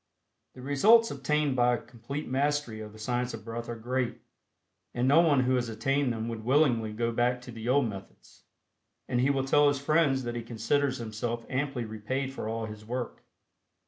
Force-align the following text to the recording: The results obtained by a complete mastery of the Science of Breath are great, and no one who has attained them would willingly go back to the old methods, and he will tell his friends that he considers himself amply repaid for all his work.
The 0.55 0.63
results 0.63 1.11
obtained 1.11 1.55
by 1.55 1.75
a 1.75 1.77
complete 1.79 2.27
mastery 2.27 2.79
of 2.81 2.91
the 2.91 2.97
Science 2.97 3.35
of 3.35 3.45
Breath 3.45 3.69
are 3.69 3.75
great, 3.75 4.19
and 4.95 5.07
no 5.07 5.21
one 5.21 5.41
who 5.41 5.53
has 5.57 5.69
attained 5.69 6.11
them 6.11 6.27
would 6.27 6.43
willingly 6.43 6.91
go 6.91 7.11
back 7.11 7.39
to 7.41 7.51
the 7.51 7.69
old 7.69 7.87
methods, 7.87 8.43
and 9.07 9.21
he 9.21 9.29
will 9.29 9.45
tell 9.45 9.67
his 9.67 9.77
friends 9.79 10.23
that 10.23 10.33
he 10.35 10.41
considers 10.41 10.97
himself 10.97 11.45
amply 11.51 11.85
repaid 11.85 12.33
for 12.33 12.49
all 12.49 12.65
his 12.65 12.83
work. 12.83 13.23